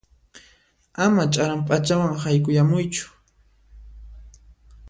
[1.03, 3.05] Ama ch'aran p'achawan haykuyamuychu.